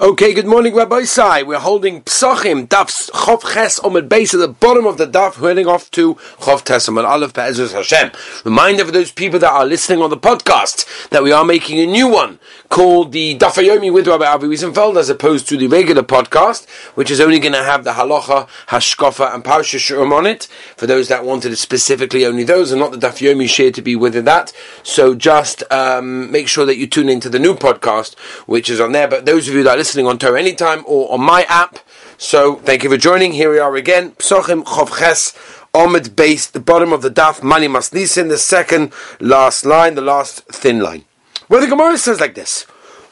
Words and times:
Okay, 0.00 0.34
good 0.34 0.48
morning, 0.48 0.72
Rabbosai. 0.72 1.46
We're 1.46 1.60
holding 1.60 2.02
Psachim, 2.02 2.66
Daf 2.66 3.12
Chov 3.12 3.54
Ches 3.54 3.78
the 3.78 4.02
base 4.02 4.34
at 4.34 4.40
the 4.40 4.48
bottom 4.48 4.88
of 4.88 4.98
the 4.98 5.06
Daf, 5.06 5.36
heading 5.36 5.68
off 5.68 5.88
to 5.92 6.16
Chov 6.40 6.64
Tesamon 6.64 7.04
Aleph 7.04 7.32
Be'ezus 7.32 7.72
Hashem. 7.72 8.10
Reminder 8.44 8.84
for 8.84 8.90
those 8.90 9.12
people 9.12 9.38
that 9.38 9.52
are 9.52 9.64
listening 9.64 10.02
on 10.02 10.10
the 10.10 10.16
podcast 10.16 11.08
that 11.10 11.22
we 11.22 11.30
are 11.30 11.44
making 11.44 11.78
a 11.78 11.86
new 11.86 12.08
one 12.08 12.40
called 12.70 13.12
the 13.12 13.38
Daf 13.38 13.62
Yomi 13.64 13.92
with 13.92 14.08
Rabbi 14.08 14.26
Avi 14.26 14.48
Wiesenfeld 14.48 14.96
as 14.96 15.08
opposed 15.10 15.48
to 15.50 15.56
the 15.56 15.68
regular 15.68 16.02
podcast, 16.02 16.68
which 16.96 17.08
is 17.08 17.20
only 17.20 17.38
going 17.38 17.52
to 17.52 17.62
have 17.62 17.84
the 17.84 17.92
Halacha, 17.92 18.48
Hashkofa, 18.66 19.32
and 19.32 19.44
Parsha 19.44 19.78
Shurim 19.78 20.10
on 20.10 20.26
it. 20.26 20.48
For 20.76 20.88
those 20.88 21.06
that 21.06 21.24
wanted 21.24 21.52
it 21.52 21.58
specifically 21.58 22.26
only 22.26 22.42
those, 22.42 22.72
and 22.72 22.80
not 22.80 22.90
the 22.90 22.98
Daf 22.98 23.18
Yomi 23.18 23.48
share 23.48 23.70
to 23.70 23.80
be 23.80 23.94
with 23.94 24.24
that. 24.24 24.52
So 24.82 25.14
just 25.14 25.62
um, 25.70 26.32
make 26.32 26.48
sure 26.48 26.66
that 26.66 26.78
you 26.78 26.88
tune 26.88 27.08
into 27.08 27.28
the 27.28 27.38
new 27.38 27.54
podcast, 27.54 28.18
which 28.48 28.68
is 28.68 28.80
on 28.80 28.90
there. 28.90 29.06
But 29.06 29.24
those 29.24 29.46
of 29.46 29.54
you 29.54 29.62
that 29.62 29.83
listening 29.84 30.06
on 30.06 30.18
Torah 30.18 30.40
Anytime 30.40 30.82
or 30.86 31.12
on 31.12 31.20
my 31.20 31.42
app. 31.42 31.78
So 32.16 32.56
thank 32.56 32.84
you 32.84 32.88
for 32.88 32.96
joining. 32.96 33.32
Here 33.32 33.50
we 33.50 33.58
are 33.58 33.76
again. 33.76 34.12
Psochim 34.12 34.64
Chovches 34.64 35.36
Omid 35.74 36.16
base, 36.16 36.46
the 36.46 36.58
bottom 36.58 36.90
of 36.90 37.02
the 37.02 37.10
daf, 37.10 37.42
Mani 37.42 37.68
Masnisin, 37.68 38.30
the 38.30 38.38
second 38.38 38.94
last 39.20 39.66
line, 39.66 39.94
the 39.94 40.00
last 40.00 40.46
thin 40.46 40.80
line. 40.80 41.04
Where 41.48 41.60
the 41.60 41.66
Gemara 41.66 41.98
says 41.98 42.18
like 42.18 42.34
this: 42.34 42.64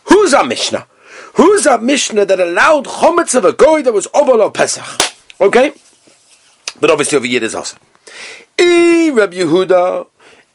Who's 0.05 0.33
our 0.33 0.45
Mishnah? 0.45 0.87
Who's 1.35 1.67
our 1.67 1.77
Mishnah 1.77 2.25
that 2.25 2.41
allowed 2.41 2.87
chometz 2.87 3.35
of 3.35 3.45
a 3.45 3.53
goy 3.53 3.83
that 3.83 3.93
was 3.93 4.09
over 4.15 4.51
Pesach? 4.51 5.13
Okay, 5.43 5.75
but 6.81 6.91
obviously 6.91 7.19
over 7.19 7.27
Yid 7.27 7.43
is 7.43 7.55
also. 7.55 7.77
E 8.59 9.11
Rabbi 9.11 9.37
Yehuda, 9.37 10.07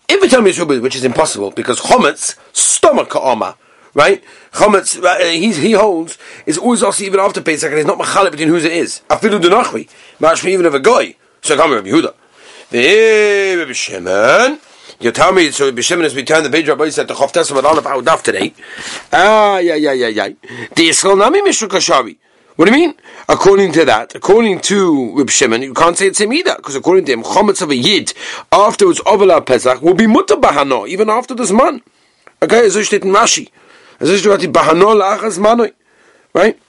if 0.10 0.24
you 0.24 0.30
tell 0.30 0.42
me 0.42 0.80
which 0.80 0.96
is 0.96 1.06
impossible 1.06 1.52
because 1.52 1.80
chometz 1.80 2.36
stomach 2.54 3.10
ka'ama 3.10 3.56
right? 3.94 4.24
Chometz, 4.52 5.04
uh, 5.04 5.18
he, 5.26 5.54
he 5.54 5.72
holds, 5.74 6.18
is 6.46 6.58
always 6.58 6.84
also 6.84 7.04
even 7.04 7.20
after 7.20 7.42
Pesach, 7.42 7.70
and 7.70 7.80
it's 7.80 7.88
not 7.88 7.98
machalet 8.00 8.32
between 8.32 8.50
whose 8.50 8.66
it 8.66 8.72
is. 8.72 9.02
Afilu 9.10 9.40
dunachvi, 9.40 9.90
mashmi 10.20 10.50
even 10.50 10.66
of 10.66 10.74
a 10.74 10.80
goy. 10.80 11.16
So 11.42 11.56
come 11.56 11.72
Rabbi 11.72 11.90
Yehuda. 11.90 12.14
The 12.70 13.56
Rabbi 13.58 13.72
Shimon, 13.74 14.60
you 15.00 15.12
tell 15.12 15.32
me, 15.32 15.52
so 15.52 15.66
Rabbi 15.66 15.82
Shimon, 15.82 16.06
as 16.06 16.16
we 16.16 16.24
turn 16.24 16.44
the 16.44 16.50
page, 16.50 16.68
Rabbi 16.68 16.90
said, 16.90 17.08
the 17.08 17.14
Chof 17.14 17.32
Testament 17.32 17.66
on 17.66 17.78
our 17.78 18.02
daf 18.02 18.24
today. 18.24 18.54
Ah, 19.14 19.58
yeah, 19.60 19.76
yeah, 19.76 19.94
yeah, 19.94 20.08
yeah. 20.08 20.28
The 20.30 20.90
Yisrael 20.90 21.18
Nami 21.18 21.42
Mishra 21.42 21.68
Kashari. 21.68 22.18
What 22.58 22.66
do 22.66 22.72
you 22.72 22.88
mean? 22.88 22.96
According 23.30 23.74
to 23.74 23.86
that, 23.86 24.16
according 24.16 24.62
to 24.62 25.16
Reb 25.16 25.30
Shimon, 25.30 25.62
you 25.62 25.76
can't 25.76 25.96
say 25.96 26.08
it's 26.08 26.20
him 26.20 26.34
either, 26.34 26.56
because 26.56 26.76
according 26.76 27.06
to 27.06 27.14
him, 27.14 27.22
chometz 27.22 27.62
of 27.62 27.70
a 27.70 27.76
yid 27.76 28.14
afterwards 28.52 29.00
Ovala 29.02 29.46
Pesach 29.46 29.80
will 29.84 29.94
be 29.94 30.08
mutter 30.08 30.36
bahano 30.36 30.88
even 30.88 31.08
after 31.08 31.36
this 31.36 31.52
man. 31.52 31.84
Okay, 32.42 32.68
so 32.70 32.80
steht 32.82 33.04
in 33.04 33.12
Rashi. 33.12 33.50
Also 34.00 34.14
ist 34.14 34.26
die 34.26 34.48
bahano 34.48 34.94
lachas 34.96 35.40
manoi, 35.40 35.74
right? 36.34 36.60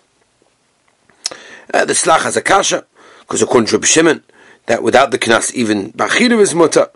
Uh, 1.73 1.85
the 1.85 1.93
slach 1.93 2.23
has 2.23 2.37
a 2.37 2.43
kasha, 2.43 2.87
because 3.21 3.43
according 3.43 3.67
to 3.67 3.77
Reb 3.77 3.85
Shimon, 3.85 4.23
that 4.67 4.83
without 4.83 5.11
the 5.11 5.19
knas 5.19 5.53
even 5.53 5.93
bachira 5.93 6.41
is 6.41 6.55
mutter. 6.55 6.89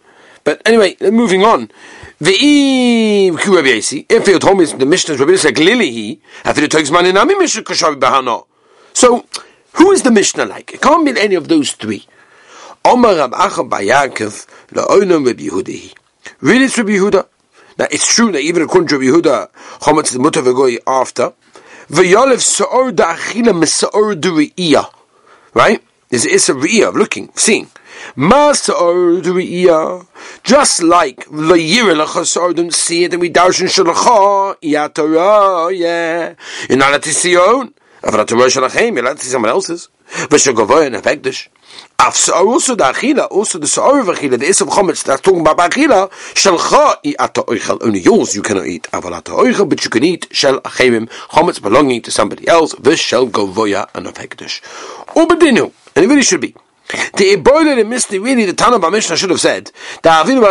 But 0.44 0.62
anyway, 0.66 0.96
moving 1.00 1.44
on. 1.44 1.70
Rabbi 2.20 2.32
if 2.38 4.28
you 4.28 4.38
told 4.38 4.58
me 4.58 4.64
the 4.64 4.86
Mishnah 4.86 5.16
Rabbi 5.16 5.32
Yasi 5.32 5.50
glili 5.50 5.90
he, 5.90 6.20
after 6.44 6.60
the 6.60 6.68
takes 6.68 6.90
man 6.90 7.06
in 7.06 7.16
ami 7.16 7.34
Mishnah 7.34 7.62
kashavi 7.62 7.98
bahano. 7.98 8.46
So, 8.92 9.26
who 9.74 9.90
is 9.92 10.02
the 10.02 10.10
Mishnah 10.10 10.46
like? 10.46 10.72
It 10.74 10.80
can't 10.80 11.04
be 11.04 11.20
any 11.20 11.34
of 11.34 11.48
those 11.48 11.72
three. 11.72 12.06
Omar 12.84 13.16
Rab 13.16 13.32
Acha 13.32 13.68
Bayakov 13.68 14.46
la'oinam 14.70 15.26
Rabbi 15.26 15.44
Yehuda. 15.44 15.94
Really, 16.40 16.64
it's 16.64 16.78
Rabbi 16.78 16.90
Yehuda. 16.90 17.26
Now, 17.82 17.88
it's 17.90 18.14
true 18.14 18.30
that 18.30 18.38
even 18.42 18.62
according 18.62 18.86
to 18.90 18.98
Yehuda, 19.00 19.50
Chometz 19.80 20.12
is 20.12 20.18
mutter 20.20 20.40
v'goy 20.40 20.78
after. 20.86 21.32
V'yolev 21.90 22.40
se'or 22.40 22.92
da'achila 22.92 23.52
m'se'or 23.60 24.14
d'ri'iyah. 24.14 24.88
Right? 25.52 25.82
It's, 26.08 26.24
is 26.24 26.48
a 26.48 26.54
re'iyah 26.54 26.90
of 26.90 26.94
looking, 26.94 27.30
seeing. 27.34 27.72
Ma'se'or 28.16 29.20
d'ri'iyah. 29.20 30.06
Just 30.44 30.84
like 30.84 31.24
v'yira 31.26 31.96
l'cha 31.96 32.52
don't 32.52 32.72
see 32.72 33.02
it, 33.02 33.14
and 33.14 33.20
we 33.20 33.30
darshan 33.30 33.66
shalacha 33.66 34.54
yatorah, 34.62 35.76
yeah. 35.76 36.34
You're 36.68 36.78
not 36.78 36.90
allowed 36.90 37.02
to 37.02 37.12
see 37.12 37.32
your 37.32 37.52
own. 37.52 37.74
You're 38.04 38.14
allowed 38.14 38.28
to 38.28 39.24
see 39.24 39.30
someone 39.30 39.50
else's. 39.50 39.88
V'shogavoyin 40.08 41.50
also 42.02 42.74
the 42.74 42.84
achila, 42.84 43.30
also 43.30 43.58
the 43.58 43.66
sa'or 43.66 44.00
of 44.00 44.06
achila, 44.06 44.38
the 44.38 44.46
isav 44.46 44.68
chometz, 44.68 45.04
that's 45.04 45.20
talking 45.20 45.40
about 45.40 45.58
achila, 45.58 46.10
shelcha 46.34 46.96
i 47.04 47.14
ata 47.18 47.42
oichel, 47.42 47.78
only 47.82 48.00
yours 48.00 48.34
you 48.34 48.42
cannot 48.42 48.66
eat, 48.66 48.84
aval 48.92 49.22
oichel, 49.22 49.68
but 49.68 49.84
you 49.84 49.90
can 49.90 50.02
eat 50.02 50.26
shel 50.32 50.60
achemim, 50.64 51.06
chometz 51.30 51.62
belonging 51.62 52.02
to 52.02 52.10
somebody 52.10 52.46
else, 52.48 52.74
v'shel 52.74 53.30
govoya 53.30 53.88
and 53.94 54.06
of 54.08 54.14
hekdesh. 54.14 54.60
Ubedinu, 55.14 55.72
and 55.94 56.04
it 56.04 56.08
really 56.08 56.22
should 56.22 56.40
be. 56.40 56.54
The 57.16 57.36
boiler 57.36 57.72
and 57.72 57.88
misty 57.90 58.18
really 58.18 58.44
the 58.44 58.52
Tana 58.52 58.78
Mishnah 58.90 59.16
should 59.16 59.30
have 59.30 59.40
said 59.40 59.70
that 60.02 60.26
even 60.28 60.42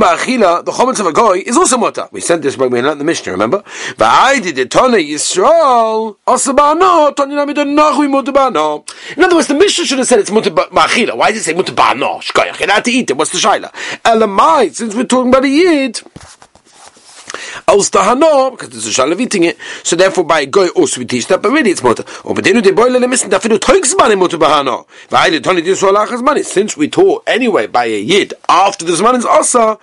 Ba'achila 0.00 0.64
the 0.64 0.72
chometz 0.72 1.00
of 1.00 1.06
a 1.06 1.12
goy 1.12 1.42
is 1.46 1.56
also 1.56 1.76
mutter. 1.76 2.08
We 2.12 2.20
said 2.20 2.42
this 2.42 2.56
when 2.56 2.70
we 2.70 2.82
learned 2.82 3.00
the 3.00 3.04
Mishnah. 3.04 3.32
Remember? 3.32 3.62
I 3.98 4.40
Va'aydi 4.40 4.54
the 4.54 4.66
Tana 4.66 4.96
Yisrael 4.96 6.16
asabano 6.26 7.14
Tanya 7.14 7.36
nami 7.36 7.54
nachui 7.54 8.10
mutter 8.10 8.32
ba'no. 8.32 8.88
In 9.16 9.24
other 9.24 9.36
words, 9.36 9.48
the 9.48 9.54
Mishnah 9.54 9.84
should 9.84 9.98
have 9.98 10.06
said 10.06 10.18
it's 10.20 10.30
mutter 10.30 10.50
ba'achila. 10.50 11.16
Why 11.16 11.30
did 11.30 11.38
it 11.38 11.44
say 11.44 11.54
mutter 11.54 11.72
ba'no? 11.72 12.20
Shkoyach. 12.22 12.56
Had 12.56 12.84
to 12.84 12.90
eat 12.90 13.10
it. 13.10 13.16
What's 13.16 13.32
the 13.32 13.38
shaila? 13.38 13.72
Elamai. 14.04 14.74
Since 14.74 14.94
we're 14.94 15.04
talking 15.04 15.28
about 15.28 15.44
a 15.44 15.48
yid. 15.48 16.00
Aus 17.68 17.90
Tahano, 17.90 18.52
because 18.52 18.70
there's 18.70 18.86
a 18.86 18.90
shalav 18.90 19.18
eating 19.18 19.42
it, 19.42 19.58
so 19.82 19.96
therefore 19.96 20.22
by 20.22 20.44
goy 20.44 20.68
also 20.68 21.00
we 21.00 21.04
teach 21.04 21.26
that, 21.26 21.42
but 21.42 21.50
really 21.50 21.72
it's 21.72 21.82
mutter. 21.82 22.04
Or 22.22 22.32
but 22.32 22.44
then 22.44 22.62
they 22.62 22.70
boil 22.70 22.92
le 22.92 23.00
missen, 23.00 23.28
dafür 23.28 23.48
du 23.48 23.58
teugs 23.58 23.96
man 23.98 24.12
im 24.12 24.20
mutter 24.20 24.38
bahano. 24.38 24.86
Weil 25.10 25.32
die 25.32 25.40
Toni 25.40 25.62
dis 25.62 25.80
solachas 25.80 26.22
money, 26.22 26.44
since 26.44 26.76
we 26.76 26.86
taught 26.86 27.24
anyway 27.26 27.66
by 27.66 27.86
a 27.86 28.00
yid, 28.00 28.34
after 28.48 28.84
the 28.84 28.92
zman 28.92 29.18
is 29.18 29.24
also, 29.24 29.80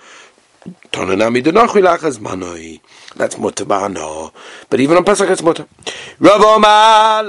That's 3.16 3.36
mutabano. 3.36 4.32
But 4.70 4.80
even 4.80 4.96
on 4.96 5.04
Pesach, 5.04 5.28
it's 5.28 5.42
mutter. 5.42 5.66
Rava 6.18 7.24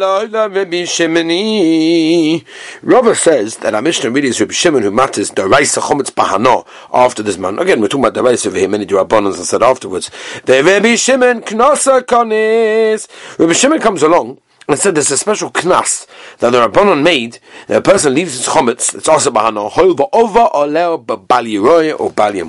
says 3.16 3.58
that 3.58 3.76
our 3.76 3.82
Mishnah 3.82 4.10
really 4.10 4.30
is 4.30 4.40
Rabbi 4.40 4.54
Shimon 4.54 4.84
who 4.84 4.92
matters 4.92 5.32
the 5.32 5.44
Chometz 5.44 6.12
Bahano 6.12 6.66
after 6.94 7.22
this 7.22 7.38
man. 7.38 7.60
Again, 7.60 7.82
we're 7.82 7.88
talking 7.88 8.06
about 8.06 8.14
the 8.14 8.24
Raisa 8.24 8.48
over 8.48 8.58
here, 8.58 8.70
many 8.70 8.86
Durabonans 8.86 9.36
and 9.36 9.46
said 9.46 9.62
afterwards. 9.62 10.10
Rabbi 10.48 10.96
Shimon 10.96 11.42
Knosa 11.42 12.02
Konis. 12.02 13.10
Rabbi 13.38 13.54
Shimon 13.54 13.82
comes 13.82 14.02
along 14.02 14.40
and 14.68 14.80
said 14.80 14.96
there's 14.96 15.12
a 15.12 15.18
special 15.18 15.52
knas 15.52 16.08
that 16.40 16.52
the 16.52 16.68
Rabbanon 16.68 17.04
made 17.04 17.40
that 17.68 17.78
a 17.78 17.82
person 17.82 18.16
leaves 18.16 18.38
his 18.38 18.48
chometz, 18.48 18.96
it's 18.96 19.08
also 19.08 19.30
bahano, 19.30 19.70
hoiva 19.70 20.10
over 20.12 20.40
or 20.40 20.68
leo 20.68 20.98
or 20.98 22.12
bali 22.12 22.42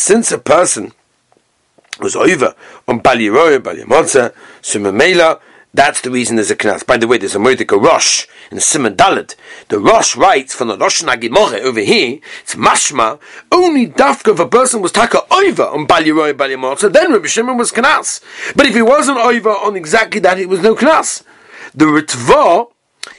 Since 0.00 0.32
a 0.32 0.38
person 0.38 0.92
was 2.00 2.16
over 2.16 2.54
on 2.88 3.00
Bali 3.00 3.28
Roya, 3.28 3.60
Bali 3.60 3.82
Motza, 3.82 4.32
Sumamela. 4.62 5.38
That's 5.74 6.00
the 6.00 6.10
reason 6.10 6.36
there's 6.36 6.50
a 6.50 6.56
knas. 6.56 6.86
By 6.86 6.96
the 6.96 7.06
way, 7.06 7.18
there's 7.18 7.34
a 7.34 7.38
Mordecai 7.38 7.76
Rosh 7.76 8.26
in 8.50 8.60
Simon 8.60 8.96
Dalit. 8.96 9.36
The 9.68 9.78
Rosh 9.78 10.16
writes 10.16 10.54
from 10.54 10.68
the 10.68 10.78
Rosh 10.78 11.02
Nagimore 11.02 11.54
over 11.62 11.80
here, 11.80 12.18
it's 12.40 12.54
mashma, 12.54 13.20
only 13.52 13.88
dafka 13.88 14.32
if 14.32 14.40
a 14.40 14.48
person 14.48 14.80
was 14.80 14.90
taka 14.90 15.20
over 15.30 15.64
on 15.64 15.84
Bali 15.84 16.12
Roya, 16.12 16.32
Bali 16.32 16.54
Motza, 16.54 16.90
then 16.90 17.12
Rabbi 17.12 17.26
Shimon 17.26 17.58
was 17.58 17.70
knas. 17.70 18.22
But 18.56 18.64
if 18.64 18.74
he 18.74 18.80
wasn't 18.80 19.18
over 19.18 19.50
on 19.50 19.76
exactly 19.76 20.20
that, 20.20 20.38
it 20.38 20.48
was 20.48 20.62
no 20.62 20.74
knas. 20.74 21.22
The 21.74 21.84
Ritva, 21.84 22.72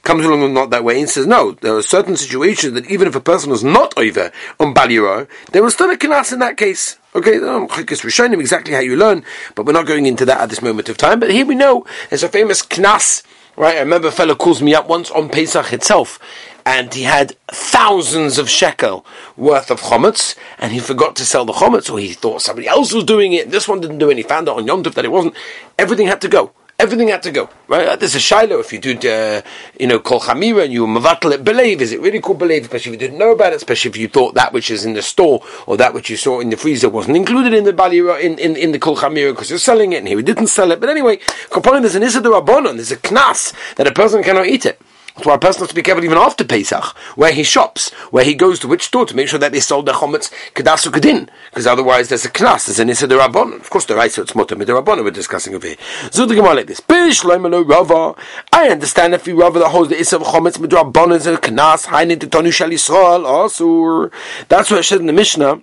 comes 0.03 0.25
along 0.25 0.53
not 0.53 0.69
that 0.71 0.83
way 0.83 0.99
and 0.99 1.09
says, 1.09 1.27
no, 1.27 1.51
there 1.51 1.75
are 1.75 1.81
certain 1.81 2.17
situations 2.17 2.73
that 2.73 2.89
even 2.89 3.07
if 3.07 3.15
a 3.15 3.21
person 3.21 3.51
was 3.51 3.63
not 3.63 3.93
over 3.97 4.31
on 4.59 4.73
Baliro, 4.73 5.27
there 5.51 5.63
was 5.63 5.73
still 5.73 5.91
a 5.91 5.97
knas 5.97 6.33
in 6.33 6.39
that 6.39 6.57
case. 6.57 6.97
Okay, 7.13 7.37
um, 7.37 7.67
we're 7.67 8.09
showing 8.09 8.33
him 8.33 8.39
exactly 8.39 8.73
how 8.73 8.79
you 8.79 8.95
learn, 8.95 9.23
but 9.55 9.65
we're 9.65 9.73
not 9.73 9.85
going 9.85 10.05
into 10.05 10.25
that 10.25 10.39
at 10.39 10.49
this 10.49 10.61
moment 10.61 10.89
of 10.89 10.97
time. 10.97 11.19
But 11.19 11.31
here 11.31 11.45
we 11.45 11.55
know 11.55 11.85
there's 12.09 12.23
a 12.23 12.29
famous 12.29 12.61
knas, 12.61 13.23
right? 13.57 13.75
I 13.75 13.81
remember 13.81 14.07
a 14.07 14.11
fellow 14.11 14.35
calls 14.35 14.61
me 14.61 14.73
up 14.73 14.87
once 14.87 15.11
on 15.11 15.29
Pesach 15.29 15.73
itself, 15.73 16.19
and 16.65 16.93
he 16.93 17.03
had 17.03 17.35
thousands 17.47 18.37
of 18.37 18.49
shekel 18.49 19.05
worth 19.35 19.69
of 19.69 19.81
chometz, 19.81 20.37
and 20.57 20.71
he 20.71 20.79
forgot 20.79 21.15
to 21.17 21.25
sell 21.25 21.43
the 21.43 21.53
chometz, 21.53 21.91
or 21.91 21.99
he 21.99 22.13
thought 22.13 22.41
somebody 22.41 22.67
else 22.67 22.93
was 22.93 23.03
doing 23.03 23.33
it, 23.33 23.51
this 23.51 23.67
one 23.67 23.81
didn't 23.81 23.97
do 23.97 24.09
he 24.09 24.23
found 24.23 24.47
out 24.47 24.57
on 24.57 24.65
Yom 24.65 24.83
Tov 24.83 24.93
that 24.93 25.05
it 25.05 25.11
wasn't. 25.11 25.35
Everything 25.77 26.07
had 26.07 26.21
to 26.21 26.29
go. 26.29 26.53
Everything 26.81 27.09
had 27.09 27.21
to 27.21 27.31
go, 27.31 27.47
right? 27.67 27.99
There's 27.99 28.15
a 28.15 28.19
shiloh 28.19 28.57
if 28.57 28.73
you 28.73 28.79
do, 28.79 28.97
uh, 29.07 29.43
you 29.79 29.85
know, 29.85 29.99
kol 29.99 30.19
chamira 30.19 30.63
and 30.63 30.73
you 30.73 30.87
mavatal 30.87 31.31
it 31.31 31.43
believe. 31.43 31.79
Is 31.79 31.91
it 31.91 32.01
really 32.01 32.19
called 32.19 32.39
believe? 32.39 32.63
Especially 32.63 32.89
if 32.89 32.99
you 32.99 33.07
didn't 33.07 33.19
know 33.19 33.33
about 33.33 33.53
it, 33.53 33.57
especially 33.57 33.89
if 33.89 33.97
you 33.97 34.07
thought 34.07 34.33
that 34.33 34.51
which 34.51 34.71
is 34.71 34.83
in 34.83 34.93
the 34.93 35.03
store 35.03 35.43
or 35.67 35.77
that 35.77 35.93
which 35.93 36.09
you 36.09 36.17
saw 36.17 36.39
in 36.39 36.49
the 36.49 36.57
freezer 36.57 36.89
wasn't 36.89 37.15
included 37.15 37.53
in 37.53 37.65
the 37.65 37.71
balira 37.71 38.19
in, 38.19 38.39
in, 38.39 38.55
in 38.55 38.71
the 38.71 38.79
kol 38.79 38.97
chamira 38.97 39.31
because 39.31 39.51
you're 39.51 39.59
selling 39.59 39.93
it 39.93 39.97
and 39.97 40.07
here 40.07 40.17
we 40.17 40.23
didn't 40.23 40.47
sell 40.47 40.71
it. 40.71 40.79
But 40.79 40.89
anyway, 40.89 41.19
component 41.51 41.83
there's 41.83 41.93
an 41.93 42.01
isidor 42.01 42.41
abonon, 42.41 42.77
there's 42.77 42.91
a 42.91 42.97
knas 42.97 43.53
that 43.75 43.85
a 43.85 43.91
person 43.91 44.23
cannot 44.23 44.47
eat 44.47 44.65
it. 44.65 44.80
That's 45.15 45.27
why 45.27 45.35
a 45.35 45.39
person 45.39 45.61
has 45.61 45.69
to 45.69 45.75
be 45.75 45.81
careful 45.81 46.03
even 46.05 46.17
after 46.17 46.45
Pesach, 46.45 46.83
where 47.17 47.33
he 47.33 47.43
shops, 47.43 47.89
where 48.11 48.23
he 48.23 48.33
goes 48.33 48.59
to 48.59 48.67
which 48.67 48.83
store 48.83 49.05
to 49.05 49.15
make 49.15 49.27
sure 49.27 49.39
that 49.39 49.51
they 49.51 49.59
sold 49.59 49.85
their 49.85 49.95
chometz 49.95 50.31
kedasu 50.53 50.89
kedin, 50.89 51.27
because 51.49 51.67
otherwise 51.67 52.07
there's 52.07 52.23
a 52.23 52.29
knas, 52.29 52.67
there's 52.67 52.79
an 52.79 52.89
issa 52.89 53.07
derabon. 53.07 53.59
Of 53.59 53.69
course, 53.69 53.85
the 53.85 54.07
so 54.07 54.21
it's 54.21 54.35
mutter 54.35 54.55
miderabon 54.55 55.03
we're 55.03 55.11
discussing 55.11 55.53
over 55.53 55.67
here. 55.67 55.75
So 56.11 56.25
the 56.25 56.35
Gemara 56.35 56.55
like 56.55 56.67
this: 56.67 56.81
Rava. 56.89 58.15
I 58.53 58.69
understand 58.69 59.13
if 59.13 59.27
you 59.27 59.39
Rava 59.39 59.59
that 59.59 59.69
holds 59.69 59.89
the 59.89 59.99
issa 59.99 60.15
of 60.15 60.23
chometz 60.23 60.57
miderabon 60.57 61.13
is 61.13 61.27
a 61.27 61.37
knas, 61.37 61.87
hainin 61.87 62.17
titonu 62.17 62.51
shal 62.53 62.69
Yisrael 62.69 63.25
asur. 63.25 64.11
That's 64.47 64.71
what 64.71 64.79
it 64.79 64.83
says 64.83 65.01
in 65.01 65.07
the 65.07 65.13
Mishnah. 65.13 65.61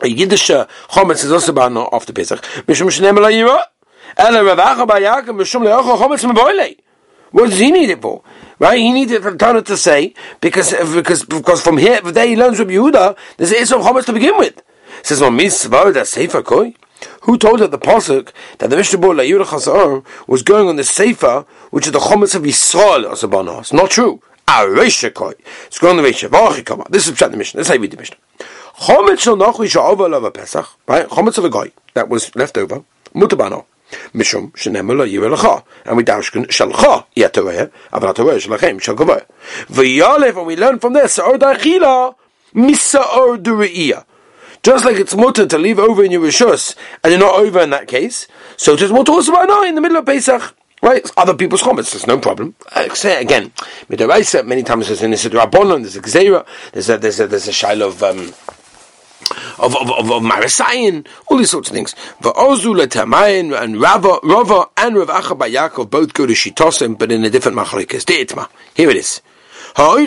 A 0.00 0.08
Yiddish 0.08 0.50
uh, 0.50 0.66
chometz 0.90 1.24
is 1.24 1.32
also 1.32 1.52
banned 1.52 1.76
after 1.76 2.12
Pesach. 2.12 2.40
Mishum 2.66 2.88
shneim 2.88 3.20
la 3.20 3.28
yira. 3.28 3.62
Ela 4.16 4.38
Ravacha 4.38 4.86
Bayakim 4.86 5.40
Mishum 5.40 5.62
leocha 5.64 5.98
chometz 5.98 6.24
meboilei. 6.30 6.78
What 7.34 7.50
does 7.50 7.58
he 7.58 7.72
need 7.72 7.90
it 7.90 8.00
for? 8.00 8.22
Right? 8.60 8.78
He 8.78 8.92
needed 8.92 9.14
it 9.14 9.22
for 9.22 9.36
Tana 9.36 9.60
to 9.62 9.76
say 9.76 10.14
because 10.40 10.70
because 10.94 11.24
because 11.24 11.60
from 11.60 11.78
here 11.78 12.00
there 12.00 12.28
he 12.28 12.36
learns 12.36 12.58
from 12.58 12.68
Yehuda 12.68 13.16
there's 13.36 13.50
a 13.50 13.56
Isra 13.56 13.82
Chometz 13.82 14.04
to 14.06 14.12
begin 14.12 14.38
with. 14.38 14.58
It 15.00 15.06
says 15.06 15.20
on 15.20 15.34
Mitzvah 15.34 15.90
that 15.94 16.06
Sefer 16.06 16.44
Koi. 16.44 16.76
Who 17.22 17.36
told 17.36 17.60
at 17.60 17.72
the 17.72 17.78
pasuk 17.78 18.30
that 18.58 18.70
the 18.70 18.76
Mishnah 18.76 19.00
Bor 19.00 19.14
Chazar 19.14 20.04
was 20.28 20.42
going 20.44 20.68
on 20.68 20.76
the 20.76 20.84
Sefer, 20.84 21.44
which 21.70 21.86
is 21.86 21.92
the 21.92 21.98
Chometz 21.98 22.36
of 22.36 22.42
Yisrael 22.42 23.10
Asabana? 23.10 23.60
It's 23.60 23.72
not 23.72 23.90
true. 23.90 24.22
Aresha 24.46 25.12
Koi. 25.12 25.32
It's 25.66 25.80
going 25.80 25.98
on 25.98 26.04
the 26.04 26.08
Resha. 26.08 26.28
V'achikama. 26.28 26.88
This 26.88 27.08
is 27.08 27.18
the 27.18 27.36
Mishnah. 27.36 27.58
Let's 27.58 27.68
say 27.68 27.78
read 27.78 27.90
the 27.90 27.96
Mishnah. 27.96 28.16
Chometz 28.78 29.18
shel 29.18 29.36
Nachri 29.36 29.66
sha'ova 29.66 30.08
lava 30.08 30.30
Pesach. 30.30 30.68
Right? 30.86 31.08
Chometz 31.08 31.36
of 31.36 31.44
a 31.44 31.50
guy 31.50 31.72
that 31.94 32.08
was 32.08 32.32
left 32.36 32.56
over. 32.56 32.84
Mutabano. 33.12 33.64
Lo 34.14 35.06
yireh 35.06 35.36
lecha. 35.36 35.64
And 35.84 35.96
we 35.96 36.04
dashkin 36.04 36.46
shalcha 36.46 37.06
yetoreh, 37.16 37.70
aval 37.92 38.14
hatoreh 38.14 38.38
shalachem 38.38 38.80
shal 38.80 38.96
gavoy. 38.96 39.24
V'yalev, 39.66 40.36
and 40.36 40.46
we 40.46 40.56
learn 40.56 40.78
from 40.78 40.92
this, 40.92 41.14
sa'or 41.14 41.38
da'achila, 41.38 42.14
misa'or 42.54 43.42
du're'iyah. 43.42 44.04
Just 44.62 44.84
like 44.84 44.96
it's 44.96 45.14
mutter 45.14 45.46
to 45.46 45.58
leave 45.58 45.78
over 45.78 46.02
in 46.02 46.10
your 46.10 46.22
rishus, 46.22 46.74
and 47.02 47.10
you're 47.10 47.20
not 47.20 47.34
over 47.34 47.60
in 47.60 47.70
that 47.70 47.86
case, 47.86 48.26
so 48.56 48.72
it 48.72 48.80
is 48.80 48.90
mutter 48.90 49.12
also 49.12 49.30
by 49.30 49.44
in 49.68 49.74
the 49.74 49.80
middle 49.80 49.98
of 49.98 50.06
Pesach. 50.06 50.54
Right, 50.82 51.10
other 51.16 51.34
people's 51.34 51.62
comments, 51.62 51.92
there's 51.92 52.06
no 52.06 52.18
problem. 52.18 52.54
I 52.74 52.88
say 52.88 53.20
again, 53.20 53.52
midaraisa 53.88 54.46
many 54.46 54.62
times 54.62 54.88
there's 54.88 55.02
an 55.02 55.12
isidrabonon, 55.12 55.80
there's 55.80 55.96
a 55.96 56.00
gzeira, 56.02 56.46
there's 56.72 56.90
a 56.90 56.98
there's 56.98 57.20
a 57.20 57.26
there's 57.26 57.48
a 57.48 57.52
shiloh 57.52 57.88
of 57.88 58.02
um, 58.02 58.34
of 59.58 59.76
of 59.76 59.90
of, 59.90 60.10
of 60.10 60.22
Marisayin, 60.22 61.06
all 61.28 61.38
these 61.38 61.50
sorts 61.50 61.70
of 61.70 61.74
things. 61.74 61.94
Va'ozu 62.22 62.74
letamayin 62.74 63.58
and 63.60 63.80
Rava 63.80 64.18
Rava 64.22 64.68
and 64.76 64.96
Rav 64.96 65.08
Acha 65.08 65.36
Yaakov 65.36 65.90
both 65.90 66.14
go 66.14 66.26
to 66.26 66.32
Shitosim, 66.32 66.98
but 66.98 67.10
in 67.12 67.24
a 67.24 67.30
different 67.30 67.56
machalikas. 67.56 68.04
Deitma. 68.04 68.48
Here 68.74 68.90
it 68.90 68.96
is. 68.96 69.20
A 69.76 70.06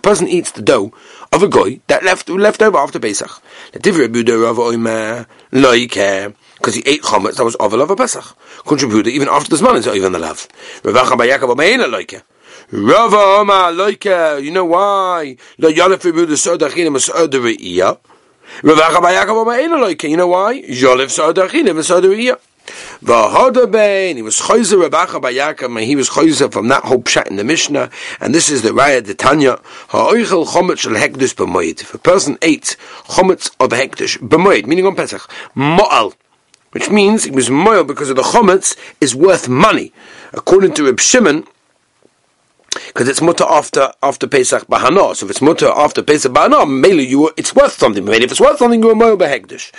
person 0.00 0.28
eats 0.28 0.50
the 0.50 0.60
dough 0.60 0.92
of 1.32 1.42
a 1.42 1.48
guy 1.48 1.80
that 1.86 2.04
left 2.04 2.28
left 2.28 2.60
over 2.60 2.76
after 2.76 3.00
Pesach. 3.00 3.42
Because 3.72 3.94
he 6.74 6.82
ate 6.84 7.02
chometz 7.02 7.36
that 7.36 7.44
was 7.44 7.56
over 7.58 7.80
of 7.80 7.90
a 7.90 7.96
Pesach. 7.96 8.36
Contributed 8.66 9.10
even 9.14 9.28
after 9.28 9.56
the 9.56 9.62
man 9.64 9.76
is 9.76 9.86
even 9.86 10.12
the 10.12 10.18
love. 10.18 10.46
Rav 12.70 13.10
Rava 13.12 13.16
Oma 13.16 13.72
Loike, 13.72 14.34
uh, 14.34 14.36
you 14.36 14.50
know 14.50 14.66
why? 14.66 15.38
Lo 15.56 15.72
Yalef 15.72 16.04
Ribu 16.04 16.26
the 16.26 16.36
Soda 16.36 16.68
Chinim 16.68 17.00
Soda 17.00 17.38
Re'iyah. 17.38 17.98
Rava 18.62 18.82
Chabayakov 18.82 19.40
Oma 19.40 19.52
Eina 19.52 19.80
Loike, 19.82 20.02
you 20.02 20.18
know 20.18 20.26
why? 20.26 20.60
Yalef 20.60 21.08
Soda 21.08 21.48
Chinim 21.48 21.82
Soda 21.82 22.08
Re'iyah. 22.08 22.38
V'hodabein, 23.02 24.16
he 24.16 24.22
was 24.22 24.36
choyzer 24.36 24.86
Rabacha 24.86 25.18
Bayakam, 25.18 25.78
and 25.78 25.86
he 25.86 25.96
was 25.96 26.10
choyzer 26.10 26.52
from 26.52 26.68
that 26.68 26.84
whole 26.84 27.00
pshat 27.00 27.28
in 27.28 27.36
the 27.36 27.44
Mishnah, 27.44 27.88
and 28.20 28.34
this 28.34 28.50
is 28.50 28.60
the 28.60 28.68
Raya 28.68 29.02
de 29.02 29.14
Tanya, 29.14 29.58
ha'oichel 29.88 30.46
chometz 30.48 30.80
shel 30.80 30.92
hekdush 30.92 31.36
b'moed. 31.36 31.80
If 31.80 31.94
a 31.94 31.98
person 31.98 32.36
ate 32.42 32.76
chometz 33.04 33.50
of 33.60 33.70
hekdush 33.70 34.18
b'moed, 34.18 34.66
meaning 34.66 34.84
on 34.84 34.94
Pesach, 34.94 35.26
mo'al, 35.54 36.12
which 36.72 36.90
means 36.90 37.24
it 37.24 37.34
was 37.34 37.48
mo'al 37.48 37.86
because 37.86 38.10
of 38.10 38.16
the 38.16 38.22
chometz 38.22 38.76
is 39.00 39.14
worth 39.14 39.48
money. 39.48 39.90
According 40.34 40.74
to 40.74 40.84
Reb 40.84 41.00
Shimon, 41.00 41.46
because 42.74 43.08
it's 43.08 43.22
mutter 43.22 43.44
after 43.44 43.92
after 44.02 44.26
Pesach 44.26 44.66
Bahana. 44.66 45.14
So 45.14 45.26
if 45.26 45.30
it's 45.30 45.42
mutter 45.42 45.68
after 45.68 46.02
Pesach 46.02 46.32
Bahana, 46.32 46.68
maybe 46.68 47.04
you 47.04 47.30
it's 47.36 47.54
worth 47.54 47.72
something. 47.72 48.04
Maybe 48.04 48.24
if 48.24 48.30
it's 48.30 48.40
worth 48.40 48.58
something, 48.58 48.82
you're 48.82 48.94
more 48.94 49.16
behegdish. 49.16 49.72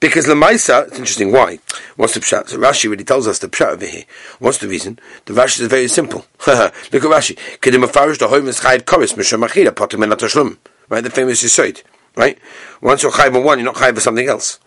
Because 0.00 0.26
lemaisa, 0.26 0.88
it's 0.88 0.98
interesting. 0.98 1.32
Why? 1.32 1.58
What's 1.96 2.14
the 2.14 2.20
pshat? 2.20 2.48
So 2.48 2.58
Rashi 2.58 2.90
really 2.90 3.04
tells 3.04 3.26
us 3.26 3.38
the 3.38 3.48
pshat 3.48 3.72
over 3.72 3.86
here. 3.86 4.04
What's 4.38 4.58
the 4.58 4.68
reason? 4.68 4.98
The 5.24 5.32
Rashi 5.32 5.60
is 5.60 5.68
very 5.68 5.88
simple. 5.88 6.26
Look 6.46 6.48
at 6.48 6.72
Rashi. 6.92 7.36
Kedim 7.58 7.84
afarish 7.84 8.18
the 8.18 8.28
hoim 8.28 8.46
is 8.46 8.60
chayv 8.60 8.82
koris 8.82 9.14
misham 9.14 9.46
achira 9.46 9.70
potim 9.70 10.02
en 10.02 10.10
atashlim. 10.10 10.58
Right, 10.88 11.02
the 11.02 11.10
famous 11.10 11.42
Yisoid. 11.42 11.82
Right. 12.14 12.38
Once 12.80 13.02
you're 13.02 13.12
chayv 13.12 13.34
on 13.34 13.44
one, 13.44 13.58
you're 13.58 13.64
not 13.64 13.76
chayv 13.76 13.94
for 13.94 14.00
something 14.00 14.28
else. 14.28 14.60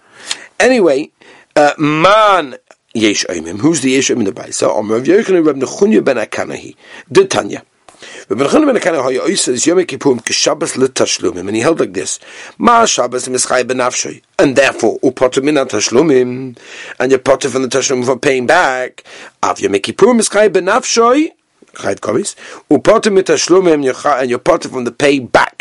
Anyway, 0.60 1.12
uh, 1.56 1.74
man 1.78 2.58
Yesh 2.94 3.24
Oimim. 3.26 3.60
Who's 3.60 3.82
the 3.82 3.92
Yesh 3.92 4.10
Oimim 4.10 4.20
in 4.20 4.24
the 4.26 4.32
Baisa? 4.32 4.68
Omer 4.68 4.96
Rav 4.96 5.04
Yochanan 5.04 5.46
Rav 5.46 5.56
Nechunya 5.56 6.04
ben 6.04 6.18
Akanahi. 6.18 6.76
The 7.08 7.26
Tanya. 7.26 7.64
Rav 8.30 8.40
Nechunya 8.40 8.66
ben 8.66 8.82
Akanahi 8.82 9.04
Hoya 9.04 9.38
says 9.38 9.68
Yom 9.68 9.78
Kippurim 9.80 10.22
Kishabbos 10.22 10.76
L'Tashlumim. 10.76 11.48
And 11.48 11.56
he 11.56 11.62
held 11.62 11.80
like 11.80 11.94
this. 11.94 12.20
Ma 12.58 12.86
Shabbos 12.86 13.28
Mischai 13.28 13.68
ben 13.68 13.78
Afshoy. 13.78 14.24
And 14.40 14.56
therefore, 14.56 14.98
Upotter 15.02 15.44
min 15.44 15.54
Tashlumim. 15.54 16.58
And 17.00 17.12
you're 17.12 17.20
potter 17.20 17.50
from 17.50 17.62
the 17.62 17.68
Tashlumim 17.68 18.06
for 18.06 18.18
paying 18.18 18.48
back. 18.48 19.04
Av 19.44 19.60
Yom 19.60 19.74
Kippurim 19.74 20.52
ben 20.52 20.66
Afshoy. 20.66 21.30
Chayt 21.74 22.00
Koris. 22.00 22.36
Upotter 22.72 23.14
mit 23.14 23.28
Tashlumim. 23.28 24.20
And 24.20 24.30
you're 24.32 24.40
potter 24.40 24.68
from 24.68 24.86
the 24.86 24.92
pay 24.92 25.20
back 25.20 25.59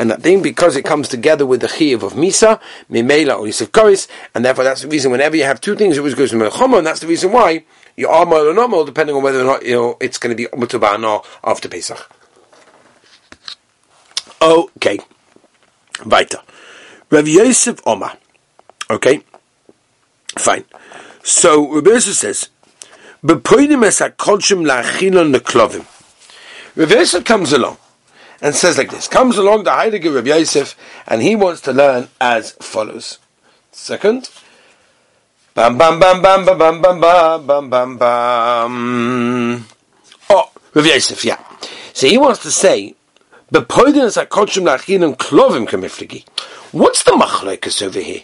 and 0.00 0.10
that 0.10 0.22
thing 0.22 0.40
because 0.40 0.76
it 0.76 0.84
comes 0.86 1.08
together 1.08 1.44
with 1.44 1.60
the 1.60 1.66
chiyuv 1.66 2.02
of 2.02 2.14
misa, 2.14 2.58
mimela 2.90 3.38
or 3.38 3.44
yisuf 3.44 3.66
koris, 3.66 4.08
and 4.34 4.42
therefore 4.42 4.64
that's 4.64 4.80
the 4.80 4.88
reason. 4.88 5.12
Whenever 5.12 5.36
you 5.36 5.44
have 5.44 5.60
two 5.60 5.76
things, 5.76 5.96
it 5.96 6.00
always 6.00 6.14
goes 6.14 6.30
to 6.30 6.36
melchama, 6.36 6.78
and 6.78 6.86
that's 6.86 7.00
the 7.00 7.06
reason 7.06 7.30
why 7.32 7.64
you 7.96 8.08
are 8.08 8.24
mal 8.24 8.48
or 8.48 8.54
not 8.54 8.70
mal, 8.70 8.86
depending 8.86 9.14
on 9.14 9.22
whether 9.22 9.38
or 9.42 9.44
not 9.44 9.62
you 9.62 9.74
know 9.74 9.98
it's 10.00 10.16
going 10.16 10.34
to 10.34 10.42
be 10.42 10.48
mutubah 10.56 11.04
or 11.04 11.22
after 11.44 11.68
Pesach. 11.68 12.10
Okay, 14.40 14.98
weiter. 16.06 16.40
Rav 17.10 17.28
Yosef 17.28 17.86
Omar. 17.86 18.16
Okay, 18.88 19.22
fine. 20.38 20.64
So 21.22 21.74
Rabbi 21.74 21.90
Yosef 21.90 22.14
says, 22.14 22.48
"Bepoidim 23.22 23.84
es 23.84 24.00
hakolshim 24.00 24.66
la'achilon 24.66 25.36
neklovim." 25.36 25.84
Rav 26.74 27.24
comes 27.26 27.52
along 27.52 27.76
and 28.40 28.54
says 28.54 28.78
like 28.78 28.90
this. 28.90 29.08
Comes 29.08 29.36
along 29.36 29.64
the 29.64 29.72
Heidegger 29.72 30.18
of 30.18 30.26
Yosef, 30.26 30.76
and 31.06 31.22
he 31.22 31.36
wants 31.36 31.60
to 31.62 31.72
learn 31.72 32.08
as 32.20 32.52
follows. 32.52 33.18
Second. 33.72 34.30
Bam 35.54 35.76
bam 35.76 35.98
bam 35.98 36.22
bam 36.22 36.44
bam 36.44 36.80
bam 36.80 37.00
bam 37.00 37.46
bam 37.46 37.70
bam 37.70 37.98
bam. 37.98 39.66
Oh, 40.30 40.50
Rav 40.74 40.86
Yosef, 40.86 41.24
yeah. 41.24 41.38
So 41.92 42.06
he 42.06 42.16
wants 42.18 42.40
to 42.42 42.50
say, 42.50 42.94
What's 43.50 43.74
the 47.02 47.12
machlekes 47.12 47.82
over 47.82 48.00
here? 48.00 48.22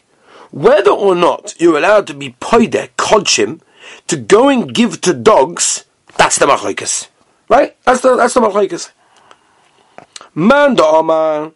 Whether 0.53 0.91
or 0.93 1.15
not 1.17 1.55
you're 1.59 1.77
allowed 1.77 2.07
to 2.07 2.15
be 2.15 2.37
poide 2.41 2.91
kodshim 2.97 3.61
to 4.07 4.17
go 4.17 4.49
and 4.49 4.73
give 4.73 5.01
to 5.01 5.13
dogs, 5.13 5.85
that's 6.17 6.39
the 6.39 6.47
machlekes, 6.47 7.09
right? 7.49 7.77
That's 7.85 8.03
the 8.03 8.17
that's 8.17 8.35
the 8.35 8.41
machlekes. 8.41 8.93
Man 10.39 10.77
da'amar. 10.77 11.55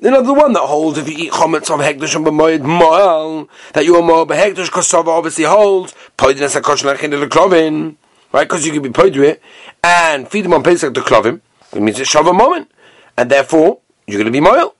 You 0.00 0.10
know, 0.10 0.20
the 0.20 0.34
one 0.34 0.52
that 0.54 0.62
holds 0.62 0.98
if 0.98 1.08
you 1.08 1.16
eat 1.16 1.30
chometz 1.30 1.70
of 1.70 1.78
hekdesh 1.78 2.16
and 2.16 2.26
b'moed 2.26 2.62
moel, 2.62 3.48
that 3.72 3.84
you 3.84 3.94
are 3.94 4.02
more 4.02 4.26
behekdesh, 4.26 4.68
kosova 4.68 5.06
obviously 5.06 5.44
holds, 5.44 5.94
poidin 6.18 6.40
es 6.40 6.56
hakosh 6.56 6.82
lachin 6.82 7.10
the 7.10 7.26
klovin, 7.28 7.94
right, 8.32 8.48
because 8.48 8.66
you 8.66 8.72
can 8.72 8.82
be 8.82 8.88
poid 8.88 9.14
it, 9.14 9.40
and 9.84 10.28
feed 10.28 10.44
them 10.44 10.54
on 10.54 10.64
Pesach 10.64 10.92
the 10.92 11.02
klovim, 11.02 11.40
it 11.72 11.80
means 11.80 12.00
it's 12.00 12.12
shav 12.12 12.24
moment, 12.36 12.68
and 13.16 13.30
therefore, 13.30 13.78
you're 14.08 14.18
going 14.18 14.26
to 14.26 14.32
be 14.32 14.40
moel. 14.40 14.75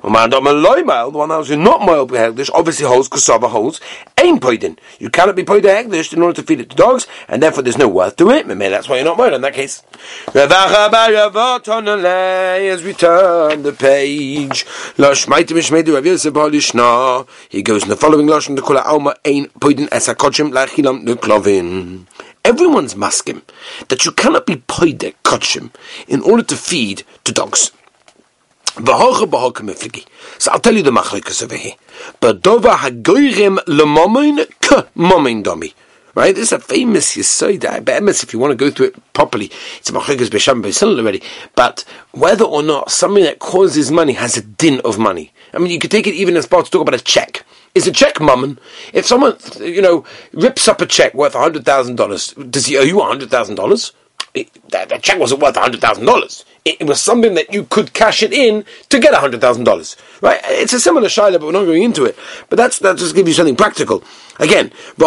The 0.00 1.10
one 1.12 1.30
who's 1.30 1.50
not 1.50 1.80
moil 1.80 2.06
hegdish, 2.06 2.50
obviously 2.54 2.86
holds 2.86 3.08
kasava 3.08 3.50
holds 3.50 3.80
ain 4.16 4.38
poidin. 4.38 4.78
You 5.00 5.10
cannot 5.10 5.34
be 5.34 5.42
poidin 5.42 5.74
hegdish 5.74 6.12
in 6.12 6.22
order 6.22 6.40
to 6.40 6.46
feed 6.46 6.60
it 6.60 6.70
to 6.70 6.76
dogs, 6.76 7.08
and 7.26 7.42
therefore 7.42 7.64
there's 7.64 7.78
no 7.78 7.88
worth 7.88 8.14
to 8.16 8.30
it. 8.30 8.46
Maybe 8.46 8.68
that's 8.68 8.88
why 8.88 8.96
you're 8.96 9.04
not 9.04 9.16
moil 9.16 9.34
in 9.34 9.40
that 9.40 9.54
case. 9.54 9.82
Has 10.32 10.50
returned 12.84 13.64
the 13.64 13.72
page. 13.72 14.66
He 17.48 17.62
goes 17.62 17.82
in 17.82 17.88
the 17.88 17.96
following 17.96 18.28
lashon 18.28 18.54
the 18.54 18.62
kula 18.62 18.86
alma 18.86 19.16
poidin 19.24 19.88
lachilam. 19.88 22.06
Everyone's 22.44 22.94
maskim 22.94 23.42
that 23.88 24.04
you 24.04 24.12
cannot 24.12 24.46
be 24.46 24.54
poidek 24.56 25.16
kochim 25.24 25.72
in 26.06 26.22
order 26.22 26.44
to 26.44 26.56
feed 26.56 27.02
to 27.24 27.32
dogs. 27.32 27.72
So 28.78 30.52
I'll 30.52 30.60
tell 30.60 30.74
you 30.74 30.82
the 30.84 30.92
machlekas 30.92 31.42
over 31.42 31.56
here. 31.56 31.74
Badova 32.20 32.76
hagoyrim 32.76 33.58
lemomin 33.66 34.48
k 34.60 34.82
momin 34.94 35.42
domi. 35.42 35.74
Right? 36.14 36.34
This 36.34 36.52
is 36.52 36.52
a 36.52 36.58
famous 36.60 37.16
Yisoid. 37.16 37.84
Be'emes, 37.84 38.22
if 38.22 38.32
you 38.32 38.38
want 38.38 38.52
to 38.52 38.56
go 38.56 38.70
through 38.70 38.86
it 38.86 39.12
properly, 39.12 39.50
it's 39.78 39.90
a 39.90 39.92
Machikas 39.92 40.28
B'Sham 40.28 40.62
B'Sil 40.62 40.98
already. 40.98 41.22
But 41.54 41.84
whether 42.12 42.44
or 42.44 42.62
not 42.62 42.90
something 42.90 43.24
that 43.24 43.40
causes 43.40 43.90
money 43.90 44.14
has 44.14 44.36
a 44.36 44.42
din 44.42 44.80
of 44.84 44.98
money. 44.98 45.32
I 45.52 45.58
mean, 45.58 45.70
you 45.70 45.78
could 45.78 45.90
take 45.90 46.06
it 46.06 46.14
even 46.14 46.36
as 46.36 46.46
part 46.46 46.64
to 46.66 46.70
talk 46.70 46.82
about 46.82 47.00
a 47.00 47.02
check. 47.02 47.44
Is 47.74 47.86
a 47.86 47.92
check 47.92 48.20
mammon? 48.20 48.58
If 48.92 49.06
someone, 49.06 49.36
you 49.60 49.82
know, 49.82 50.04
rips 50.32 50.66
up 50.68 50.80
a 50.80 50.86
check 50.86 51.14
worth 51.14 51.34
$100,000, 51.34 52.50
does 52.50 52.66
he 52.66 52.76
owe 52.76 52.82
you 52.82 52.96
$100,000? 52.96 53.92
That, 54.68 55.02
check 55.02 55.18
wasn't 55.18 55.42
worth 55.42 55.54
$100,000 55.54 56.44
it 56.68 56.86
was 56.86 57.02
something 57.02 57.34
that 57.34 57.52
you 57.52 57.64
could 57.64 57.92
cash 57.94 58.22
it 58.22 58.32
in 58.32 58.64
to 58.90 58.98
get 58.98 59.14
hundred 59.14 59.40
thousand 59.40 59.64
dollars. 59.64 59.96
Right? 60.20 60.40
It's 60.44 60.72
a 60.72 60.80
similar 60.80 61.08
shaila, 61.08 61.32
but 61.32 61.42
we're 61.42 61.52
not 61.52 61.64
going 61.64 61.82
into 61.82 62.04
it. 62.04 62.16
But 62.48 62.56
that's 62.56 62.78
that 62.80 62.98
just 62.98 63.14
give 63.14 63.26
you 63.26 63.34
something 63.34 63.56
practical. 63.56 64.04
Again, 64.38 64.70
the 64.96 65.04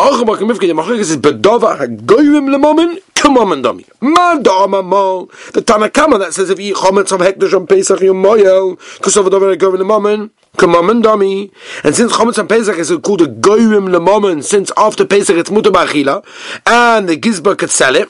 Tanakama 5.61 6.19
that 6.19 6.33
says 6.33 6.49
if 6.49 6.59
you 6.59 6.73
eat 6.73 6.77
of 6.77 7.21
hekdesh 7.21 7.53
on 7.53 7.67
Pesach 7.67 8.01
you 8.01 8.13
moyel 8.13 8.71
of 9.17 9.25
the 9.31 9.55
goyim 9.55 9.77
lemomen 9.77 10.31
kamamen 10.57 11.03
dami 11.03 11.51
and 11.83 11.95
since 11.95 12.11
chometz 12.13 12.39
on 12.39 12.47
Pesach 12.47 12.77
is 12.77 12.91
called 13.03 13.21
a 13.21 13.27
goyim 13.27 13.87
lemomen 13.87 14.43
since 14.43 14.71
after 14.75 15.05
Pesach 15.05 15.37
it's 15.37 15.51
mutar 15.51 16.25
and 16.65 17.07
the 17.07 17.15
gizbar 17.15 17.55
could 17.57 17.69
sell 17.69 17.95
it 17.95 18.09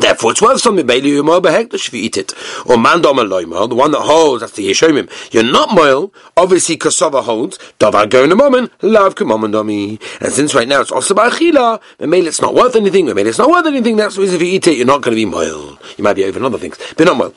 Therefore, 0.00 0.32
it's 0.32 0.42
worth 0.42 0.60
something. 0.60 0.86
Bailey, 0.86 1.10
you 1.10 1.22
more 1.22 1.40
behektish 1.40 1.88
if 1.88 1.92
you 1.94 2.02
eat 2.02 2.16
it. 2.16 2.32
Or 2.66 2.76
mandom 2.76 3.18
loimal, 3.18 3.68
the 3.68 3.74
one 3.74 3.90
that 3.92 4.00
holds, 4.00 4.40
that's 4.40 4.52
the 4.52 4.68
Yeshomim. 4.70 5.10
You're 5.32 5.42
not 5.42 5.74
moil, 5.74 6.12
obviously 6.36 6.76
Kosova 6.78 7.22
holds, 7.22 7.58
davar 7.78 8.08
go 8.08 8.24
in 8.24 8.32
a 8.32 8.36
moment, 8.36 8.72
love 8.82 9.14
kumomandomi. 9.14 10.00
And 10.20 10.32
since 10.32 10.54
right 10.54 10.68
now 10.68 10.80
it's 10.80 10.90
also 10.90 11.14
ba'achila, 11.14 11.80
maybe 12.00 12.26
it's 12.26 12.40
not 12.40 12.54
worth 12.54 12.76
anything, 12.76 13.06
maybe 13.06 13.22
it's 13.22 13.38
not 13.38 13.50
worth 13.50 13.66
anything, 13.66 13.96
that's 13.96 14.14
the 14.14 14.22
reason 14.22 14.36
if 14.36 14.42
you 14.42 14.48
eat 14.48 14.66
it, 14.66 14.76
you're 14.76 14.86
not 14.86 15.02
going 15.02 15.16
to 15.16 15.16
be 15.16 15.24
moil. 15.24 15.78
You 15.96 16.04
might 16.04 16.14
be 16.14 16.24
over 16.24 16.42
other 16.42 16.58
things, 16.58 16.78
but 16.96 17.04
not 17.04 17.16
moil. 17.16 17.34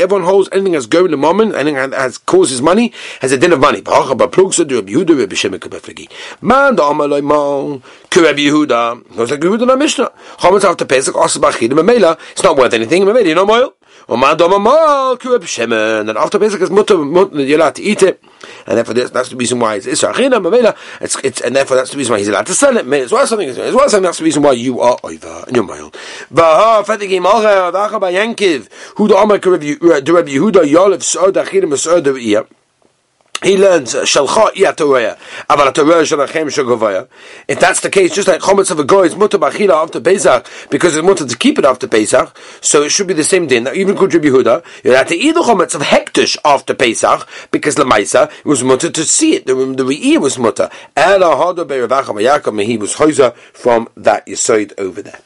Everyone 0.00 0.24
holds 0.24 0.48
anything 0.52 0.72
that's 0.72 0.86
going 0.86 1.10
to 1.10 1.16
moment, 1.16 1.54
anything 1.54 1.90
that 1.90 2.18
causes 2.26 2.62
money, 2.62 2.92
has 3.20 3.32
a 3.32 3.38
din 3.38 3.52
of 3.52 3.60
money. 3.60 3.82
Kureb 8.10 8.36
Yehuda. 8.36 9.16
Goes 9.16 9.30
like 9.30 9.40
Yehuda 9.40 9.62
in 9.62 9.70
our 9.70 9.76
Mishnah. 9.76 10.12
Chometz 10.38 10.64
after 10.64 10.84
Pesach, 10.84 11.14
also 11.14 11.40
Bachid, 11.40 11.70
Mamela. 11.70 12.18
It's 12.32 12.42
not 12.42 12.56
worth 12.56 12.74
anything. 12.74 13.04
Mamela, 13.04 13.26
you 13.26 13.34
know, 13.34 13.46
Moil. 13.46 13.74
And 14.10 14.24
after 14.24 14.48
Pesach 16.38 16.60
is 16.62 16.70
mutter, 16.70 16.94
you're 16.94 17.58
allowed 17.58 17.74
to 17.74 17.82
eat 17.82 18.02
it. 18.02 18.22
And 18.66 18.78
therefore 18.78 18.94
that's, 18.94 19.10
that's 19.10 19.28
the 19.28 19.36
reason 19.36 19.58
why 19.58 19.74
it's 19.74 19.86
Isra 19.86 20.14
China, 20.14 20.40
Mamela. 20.40 20.74
It's, 21.00 21.16
it's, 21.22 21.42
and 21.42 21.54
therefore 21.54 21.76
that's 21.76 21.90
the 21.90 21.98
reason 21.98 22.12
why 22.12 22.18
he's 22.18 22.28
allowed 22.28 22.46
to 22.46 22.54
sell 22.54 22.76
it. 22.76 22.90
It's 22.90 23.12
worth 23.12 23.28
something, 23.28 23.48
it's 23.48 23.58
worth 23.58 23.90
something, 23.90 24.02
that's 24.02 24.18
the 24.18 24.24
reason 24.24 24.42
why 24.42 24.52
you 24.52 24.80
are 24.80 24.98
over 25.02 25.44
and 25.46 25.54
you're 25.54 25.64
mild. 25.64 25.92
Vaha, 26.32 26.84
Fatigim 26.84 27.24
Alcha, 27.24 27.70
Vacha 27.70 28.00
Bayankiv, 28.00 28.68
Huda 28.94 29.22
Amar 29.22 29.38
Kureb 29.38 29.62
uh, 29.62 30.00
Yehuda, 30.00 30.64
Yalev, 30.64 31.02
Sa'od 31.02 31.34
Achidim, 31.34 31.76
Sa'od 31.76 32.04
Aviyah 32.04 32.46
he 33.42 33.56
learns 33.56 33.94
shalcha 33.94 34.52
iatoraya, 34.54 35.16
aval 35.48 35.72
atoraya 35.72 36.02
shalachem 36.02 36.46
shagovaya. 36.46 37.08
If 37.46 37.60
that's 37.60 37.80
the 37.80 37.90
case, 37.90 38.14
just 38.14 38.26
like 38.26 38.40
chometz 38.40 38.70
of 38.70 38.78
a 38.78 38.84
goy 38.84 39.04
is 39.04 39.16
mutter 39.16 39.38
bachila 39.38 39.82
after 39.82 40.00
Pesach 40.00 40.46
because 40.70 40.96
it's 40.96 41.06
mutter 41.06 41.26
to 41.26 41.36
keep 41.36 41.58
it 41.58 41.64
after 41.64 41.86
Pesach, 41.86 42.36
so 42.60 42.82
it 42.82 42.90
should 42.90 43.06
be 43.06 43.14
the 43.14 43.24
same 43.24 43.46
din. 43.46 43.64
Now, 43.64 43.72
even 43.72 43.96
Kudri 43.96 44.20
Yehuda, 44.20 44.64
you 44.84 44.92
have 44.92 45.08
to 45.08 45.16
eat 45.16 45.32
the 45.32 45.42
chometz 45.42 45.74
of 45.74 45.82
hektish 45.82 46.36
after 46.44 46.74
Pesach 46.74 47.28
because 47.50 47.76
lemaisa 47.76 48.30
it 48.30 48.44
was 48.44 48.64
mutter 48.64 48.90
to 48.90 49.04
see 49.04 49.36
it. 49.36 49.46
The 49.46 49.54
the 49.54 49.84
re'ir 49.84 50.20
was 50.20 50.38
mutter. 50.38 50.70
Ela 50.96 51.36
hada 51.36 51.66
be'ravacha 51.66 52.14
mayakam 52.14 52.62
he 52.64 52.76
was 52.76 52.94
hoiza 52.94 53.34
from 53.36 53.88
that 53.96 54.26
yisoid 54.26 54.72
over 54.78 55.02
there. 55.02 55.20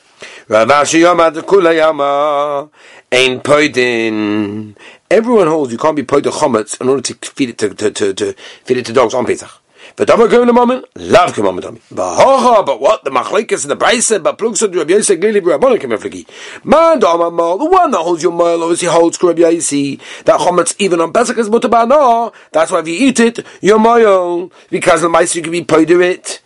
Poidin 3.42 4.76
Everyone 5.10 5.46
holds 5.46 5.72
you 5.72 5.78
can't 5.78 5.94
be 5.94 6.02
the 6.02 6.30
chometz 6.30 6.80
in 6.80 6.88
order 6.88 7.02
to 7.02 7.14
feed 7.30 7.50
it 7.50 7.58
to, 7.58 7.74
to, 7.74 7.90
to, 7.90 8.14
to 8.14 8.32
feed 8.64 8.78
it 8.78 8.86
to 8.86 8.92
dogs 8.92 9.14
on 9.14 9.26
Pesach. 9.26 9.50
But 9.96 10.08
Dama 10.08 10.28
going 10.28 10.46
the 10.46 10.52
moment, 10.52 10.86
love 10.96 11.34
come 11.34 11.48
on 11.48 11.56
But 11.56 12.62
but 12.64 12.80
what 12.80 13.04
the 13.04 13.10
machlekes 13.10 13.62
and 13.62 13.70
the 13.70 13.76
brisa, 13.76 14.22
but 14.22 14.38
plugs 14.38 14.62
of 14.62 14.74
Rabbi 14.74 14.94
Yosef 14.94 15.20
Glili 15.20 15.40
Rabbanon 15.40 15.78
Kemefliki. 15.78 16.26
Man 16.64 16.98
Dama 16.98 17.30
Mal, 17.30 17.58
the 17.58 17.66
one 17.66 17.90
that 17.90 17.98
holds 17.98 18.22
your 18.22 18.32
mile 18.32 18.62
obviously 18.62 18.88
holds 18.88 19.22
Rabbi 19.22 19.40
Yosef. 19.40 20.24
That 20.24 20.40
chometz 20.40 20.74
even 20.78 21.00
on 21.00 21.12
Pesach 21.12 21.36
is 21.36 21.50
mutabano. 21.50 22.32
That's 22.52 22.70
why 22.70 22.80
if 22.80 22.88
you 22.88 22.94
eat 22.94 23.20
it, 23.20 23.46
your 23.60 23.78
mile 23.78 24.50
because 24.70 25.02
the 25.02 25.08
mice 25.08 25.36
you 25.36 25.42
can 25.42 25.52
be 25.52 25.64
paid 25.64 25.88
to 25.88 26.00
it. 26.00 26.41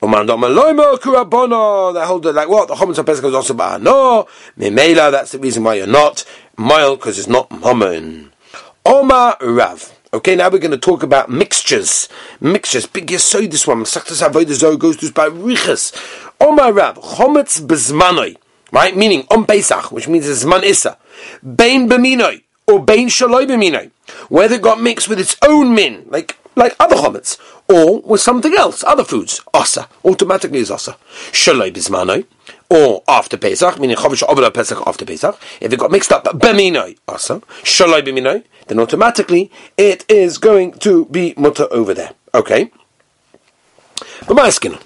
That 0.00 2.04
hold 2.06 2.26
it 2.26 2.32
like 2.32 2.48
what 2.48 2.68
the 2.68 2.74
chometz 2.74 2.98
on 2.98 3.04
Pesach 3.04 3.24
is 3.24 3.34
also 3.34 3.54
ba'ano. 3.54 4.28
Memela, 4.58 5.10
that's 5.10 5.32
the 5.32 5.38
reason 5.38 5.64
why 5.64 5.74
you're 5.74 5.86
not 5.86 6.24
mile 6.56 6.96
because 6.96 7.18
it's 7.18 7.28
not 7.28 7.50
mammon. 7.50 8.32
Oma 8.84 9.36
Rav. 9.40 9.92
Okay, 10.14 10.36
now 10.36 10.48
we're 10.48 10.58
going 10.58 10.70
to 10.70 10.78
talk 10.78 11.02
about 11.02 11.28
mixtures. 11.28 12.08
Mixtures. 12.40 12.86
Big 12.86 13.08
yesoid 13.08 13.50
this 13.50 13.66
one. 13.66 13.82
Masachtas 13.82 14.26
Avodah 14.26 14.78
goes 14.78 14.96
to 14.96 15.12
by 15.12 15.26
Riches. 15.26 15.92
Oma 16.40 16.72
Rav. 16.72 16.96
Chometz 16.98 17.60
bezmanoi. 17.60 18.36
Right? 18.72 18.96
Meaning, 18.96 19.26
on 19.30 19.44
Pesach, 19.44 19.92
which 19.92 20.08
means 20.08 20.28
it's 20.28 20.44
Zman 20.44 20.62
Issa. 20.62 20.96
Bein 21.42 21.88
b'minoi. 21.88 22.42
Or 22.68 22.82
bein 22.82 23.08
shaloi 23.08 23.46
b'minoi. 23.46 23.90
Whether 24.28 24.54
it 24.54 24.62
got 24.62 24.80
mixed 24.80 25.08
with 25.08 25.18
its 25.18 25.36
own 25.42 25.74
min. 25.74 26.06
Like, 26.08 26.38
like 26.54 26.76
other 26.78 26.96
chometz. 26.96 27.38
Or 27.68 28.00
with 28.02 28.20
something 28.20 28.54
else. 28.54 28.84
Other 28.84 29.04
foods. 29.04 29.40
Osa. 29.52 29.88
Automatically 30.04 30.60
is 30.60 30.70
osa. 30.70 30.96
Shaloi 31.32 31.72
bezmanoi 31.72 32.26
or 32.68 33.02
after 33.06 33.36
Pesach, 33.36 33.78
meaning 33.78 33.96
Chavish 33.96 34.22
Avla 34.22 34.52
Pesach 34.52 34.82
after 34.86 35.04
Pesach, 35.04 35.38
if 35.60 35.72
it 35.72 35.78
got 35.78 35.90
mixed 35.90 36.12
up 36.12 36.24
Beminoi 36.24 36.98
also, 37.06 37.40
Shalai 37.62 38.02
Beminoi, 38.02 38.44
then 38.66 38.80
automatically 38.80 39.50
it 39.76 40.04
is 40.08 40.38
going 40.38 40.72
to 40.72 41.04
be 41.06 41.34
mutter 41.36 41.66
over 41.70 41.94
there. 41.94 42.12
Okay? 42.34 42.70
But 44.26 44.34
my 44.34 44.50
skin. 44.50 44.78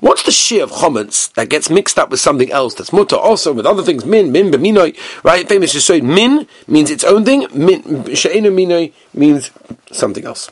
What's 0.00 0.22
the 0.24 0.32
shear 0.32 0.64
of 0.64 0.70
chometz 0.70 1.32
that 1.32 1.48
gets 1.48 1.70
mixed 1.70 1.98
up 1.98 2.10
with 2.10 2.20
something 2.20 2.52
else 2.52 2.74
that's 2.74 2.92
mutter 2.92 3.16
also 3.16 3.54
with 3.54 3.64
other 3.64 3.82
things? 3.82 4.04
Min, 4.04 4.30
min, 4.32 4.50
beminoi, 4.50 4.96
right? 5.24 5.48
Famous 5.48 5.72
just 5.72 5.86
say 5.86 6.02
min 6.02 6.46
means 6.68 6.90
its 6.90 7.04
own 7.04 7.24
thing. 7.24 7.46
Min, 7.54 8.14
she'ena 8.14 8.50
minoi 8.50 8.92
means 9.14 9.50
something 9.92 10.26
else. 10.26 10.50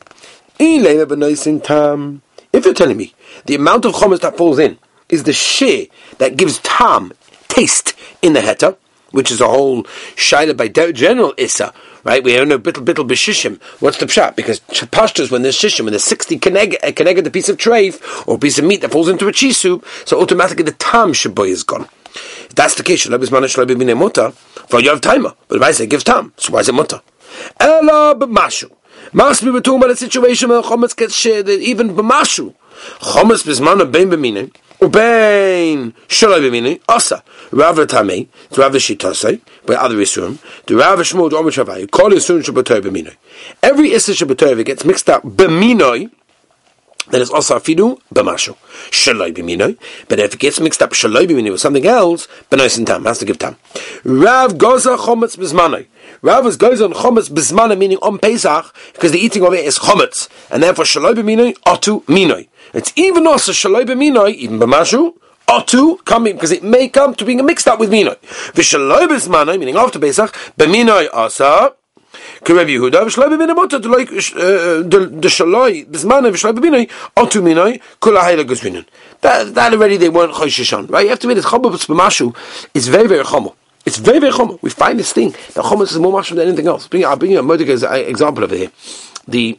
If 0.64 2.64
you're 2.64 2.75
telling 2.75 2.97
me 2.97 3.12
the 3.47 3.57
amount 3.57 3.85
of 3.85 3.95
chometz 3.95 4.21
that 4.21 4.37
falls 4.37 4.61
in 4.61 4.78
is 5.09 5.25
the 5.25 5.33
shear 5.33 5.87
that 6.19 6.37
gives 6.37 6.61
tam, 6.61 7.12
taste, 7.49 7.95
in 8.23 8.35
the 8.35 8.40
heta, 8.40 8.76
which 9.11 9.33
is 9.33 9.40
a 9.40 9.49
whole 9.49 9.83
shaila 9.83 10.57
by 10.57 10.69
general 10.69 11.35
issa, 11.37 11.75
right? 12.04 12.23
We 12.23 12.37
don't 12.37 12.49
know 12.49 12.61
bittle 12.61 12.85
bittle 12.85 13.09
b'shishim. 13.09 13.61
What's 13.81 13.99
the 13.99 14.07
pshat? 14.07 14.37
Because 14.37 14.61
pashtas 14.61 15.33
when 15.33 15.42
there's 15.42 15.59
shishim, 15.59 15.81
when 15.81 15.92
there's 15.92 16.04
sixty 16.04 16.38
connected 16.38 16.78
eh, 16.85 17.21
the 17.21 17.31
piece 17.31 17.49
of 17.49 17.57
treif 17.57 18.28
or 18.28 18.37
a 18.37 18.38
piece 18.38 18.61
of 18.61 18.64
meat 18.64 18.83
that 18.83 18.92
falls 18.92 19.09
into 19.09 19.26
a 19.26 19.33
cheese 19.33 19.59
soup, 19.59 19.85
so 20.04 20.21
automatically 20.21 20.62
the 20.62 20.71
tam 20.73 21.12
shaboy 21.12 21.49
is 21.49 21.64
gone. 21.64 21.88
If 22.14 22.54
that's 22.54 22.76
the 22.76 22.85
case, 22.85 23.04
shalabis 23.04 23.33
mana 23.33 23.49
shalabi 23.49 23.75
b'nei 23.75 23.99
muta, 23.99 24.31
for 24.69 24.81
you 24.81 24.90
have 24.90 25.00
timer. 25.00 25.35
But 25.49 25.57
if 25.57 25.62
I 25.62 25.73
say 25.73 25.87
give 25.87 26.04
tam, 26.04 26.33
so 26.37 26.52
why 26.52 26.61
is 26.61 26.69
it 26.69 26.75
muta? 26.75 27.02
Ela 27.59 28.14
b'mashu. 28.14 28.71
Must 29.14 29.45
be 29.45 29.50
we're 29.50 29.61
talking 29.61 29.78
about 29.78 29.90
a 29.90 29.97
situation 29.97 30.49
where 30.49 30.62
chometz 30.62 30.97
gets 30.97 31.14
shared 31.14 31.45
that 31.45 31.61
even 31.61 31.90
b'mashu. 31.90 32.54
Chometz 33.00 33.45
b'zman 33.45 33.92
bein 33.92 34.09
b'minei. 34.09 34.50
Ubein 34.81 35.92
shalai 36.09 36.40
b'mini 36.40 36.81
asa 36.88 37.23
Rav 37.50 37.76
Tamei 37.76 38.28
to 38.52 38.62
Rav 38.62 38.73
by 39.66 39.75
other 39.75 39.97
Isurim 39.97 40.38
to 40.64 40.78
Rav 40.78 40.99
Shmuel 41.00 41.28
to 41.28 41.37
Omer 41.37 41.50
Shavai 41.50 41.90
call 41.90 42.09
Isurim 42.09 42.42
Shabbatoi 42.42 42.81
b'minoi. 42.81 43.14
Every 43.62 43.92
Issa 43.92 44.12
Shabbatoi 44.12 44.64
gets 44.64 44.87
mixed 44.87 45.11
up 45.11 45.23
b'minoi 45.25 46.11
then 47.11 47.21
it's 47.21 47.31
also 47.31 47.59
afidu 47.59 48.00
b'mashu 48.14 48.57
shaloi 48.90 49.35
b'minoi. 49.35 49.76
But 50.09 50.21
if 50.21 50.33
it 50.33 50.40
gets 50.40 50.59
mixed 50.59 50.81
up 50.81 50.92
shaloi 50.92 51.26
b'minoi 51.26 51.50
with 51.50 51.61
something 51.61 51.87
else, 51.87 52.28
b'nois 52.50 52.78
and 52.78 52.87
tam 52.87 53.04
has 53.04 53.19
to 53.19 53.26
give 53.26 53.38
tam. 53.38 53.57
Rav 54.04 54.57
goza 54.57 54.97
chometz 54.97 55.37
b'zmanoi. 55.37 55.87
Rav 56.22 56.46
is 56.48 56.58
goes 56.58 56.82
on 56.82 56.94
chometz 56.94 57.30
b'zmanoi 57.30 57.77
meaning 57.77 57.98
on 58.01 58.18
Pesach 58.18 58.74
because 58.94 59.12
the 59.12 59.20
eating 59.20 59.44
of 59.46 59.54
it 59.54 59.66
is 59.66 59.80
chometz 59.80 60.27
and 60.50 60.63
therefore 60.63 60.86
shaloi 60.86 61.13
b'minoi 61.13 61.54
otu 61.66 62.04
minoi. 62.06 62.48
It's 62.74 62.92
even 62.96 63.27
also 63.27 63.51
shaloi 63.51 63.86
b'minoi, 63.86 64.34
even 64.36 64.60
b'mashu, 64.60 65.13
otu 65.48 66.04
coming 66.06 66.34
because 66.34 66.51
it 66.51 66.63
may 66.63 66.89
come 66.89 67.16
to 67.16 67.25
being 67.25 67.46
mixed 67.46 67.68
up 67.68 67.80
with 67.80 67.92
minoi. 67.92 68.18
V'shaloi 68.54 69.08
b'zmanoi, 69.08 69.58
meaning 69.60 69.75
after 69.75 70.00
Pesach, 70.00 70.34
b'minoi 70.58 71.10
asa. 71.13 71.74
כרב 72.46 72.70
יהודה 72.70 73.06
ושלוי 73.06 73.30
במיני 73.30 73.54
מוטה 73.54 73.77
דשלוי 75.20 75.86
בזמן 75.89 76.24
ושלוי 76.34 76.54
במיני 76.54 76.86
אוטו 77.18 77.42
מיני 77.42 77.77
כל 78.00 78.18
ההילה 78.18 78.44
גזרינן. 78.44 78.82
That 79.22 79.74
already 79.74 79.98
they 79.98 80.10
weren't 80.10 80.34
choishish 80.34 80.77
on, 80.77 80.88
right? 80.88 81.04
You 81.04 81.10
have 81.10 81.20
to 81.20 81.30
admit 81.30 81.38
it, 81.39 81.46
chomah 81.46 81.72
b'mashu 81.72 82.36
is 82.74 82.88
very, 82.88 83.08
very 83.08 83.24
chomah. 83.24 83.54
It's 83.85 83.99
very, 83.99 84.19
very 84.19 84.33
chomah. 84.33 84.61
We 84.62 84.71
find 84.71 84.99
this 84.99 85.12
thing 85.12 85.31
that 85.31 85.65
chomah 85.65 85.83
is 85.83 85.99
more 85.99 86.12
mushroom 86.12 86.39
than 86.39 86.49
anything 86.49 86.69
else. 86.69 86.89
I'll 86.93 87.17
bring 87.17 87.33
you 87.33 87.39
a 87.39 87.43
Mordecai 87.43 87.97
example 87.97 88.45
over 88.45 88.57
here. 88.57 88.71
The 89.27 89.59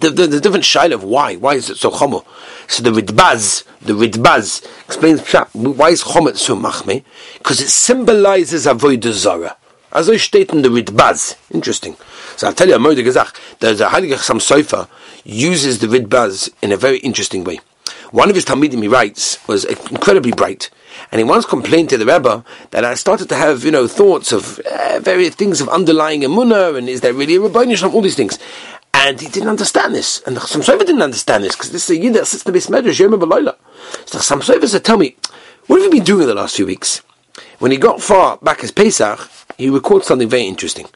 the, 0.00 0.10
the, 0.10 0.26
the 0.28 0.40
different 0.40 0.64
shayla 0.64 0.94
of 0.94 1.04
why. 1.04 1.36
Why 1.36 1.54
is 1.54 1.70
it 1.70 1.76
so 1.76 1.90
chomo? 1.90 2.24
So 2.68 2.82
the 2.82 2.90
Ridbaz, 2.90 3.64
the 3.80 3.94
Ridbaz 3.94 4.64
explains 4.84 5.20
why 5.52 5.90
is 5.90 6.04
chomet 6.04 6.36
so 6.36 6.56
machme? 6.56 7.02
Because 7.38 7.60
it 7.60 7.68
symbolizes 7.68 8.66
avodah 8.66 9.12
zara. 9.12 9.56
As 9.90 10.08
I 10.08 10.16
state 10.16 10.50
in 10.50 10.62
the 10.62 10.68
Ridbaz. 10.68 11.36
Interesting. 11.50 11.96
So 12.36 12.46
I'll 12.46 12.52
tell 12.52 12.68
you 12.68 12.76
a 12.76 12.78
Moide 12.78 13.04
Gezach, 13.04 13.34
there's 13.58 13.80
a 13.80 13.88
Heilige 13.88 14.14
Chassam 14.18 14.38
Sofer 14.38 14.86
uses 15.24 15.80
the 15.80 15.86
Ridbaz 15.86 16.50
in 16.62 16.70
a 16.72 16.76
very 16.76 16.98
interesting 16.98 17.42
way. 17.42 17.58
One 18.10 18.30
of 18.30 18.34
his 18.34 18.44
Talmidim, 18.44 18.82
he 18.82 18.88
writes, 18.88 19.46
was 19.46 19.64
incredibly 19.64 20.32
bright. 20.32 20.70
And 21.12 21.18
he 21.18 21.24
once 21.24 21.44
complained 21.44 21.90
to 21.90 21.98
the 21.98 22.06
Rebbe 22.06 22.44
that 22.70 22.84
I 22.84 22.94
started 22.94 23.28
to 23.28 23.34
have, 23.34 23.64
you 23.64 23.70
know, 23.70 23.86
thoughts 23.86 24.32
of 24.32 24.58
uh, 24.60 24.98
various 25.00 25.34
things 25.34 25.60
of 25.60 25.68
underlying 25.68 26.22
emunah, 26.22 26.76
and 26.76 26.88
is 26.88 27.02
there 27.02 27.12
really 27.12 27.36
a 27.36 27.40
Rabbanish 27.40 27.88
all 27.92 28.00
these 28.00 28.16
things. 28.16 28.38
And 28.94 29.20
he 29.20 29.28
didn't 29.28 29.50
understand 29.50 29.94
this. 29.94 30.22
And 30.22 30.36
the 30.36 30.40
Chassam 30.40 30.62
Sofer 30.62 30.86
didn't 30.86 31.02
understand 31.02 31.44
this, 31.44 31.54
because 31.54 31.70
this 31.70 31.88
is 31.88 31.98
a 31.98 32.02
Yid 32.02 32.14
that 32.14 32.26
sits 32.26 32.44
in 32.44 32.52
the 32.52 32.56
base 32.56 32.66
medrash, 32.68 32.98
Yom 32.98 33.12
B'Layla. 33.12 33.56
So 34.06 34.18
the 34.18 34.24
Chassam 34.24 34.42
Sofer 34.42 34.66
said, 34.66 34.84
tell 34.84 34.98
me, 34.98 35.16
what 35.66 35.76
have 35.76 35.84
you 35.84 35.90
been 35.90 36.04
doing 36.04 36.22
in 36.22 36.28
the 36.28 36.34
last 36.34 36.56
few 36.56 36.66
weeks? 36.66 37.02
When 37.58 37.70
he 37.70 37.76
got 37.76 38.00
far 38.00 38.38
back 38.38 38.64
as 38.64 38.70
Pesach, 38.70 39.30
he 39.56 39.68
recorded 39.68 40.06
something 40.06 40.28
very 40.28 40.44
interesting. 40.44 40.86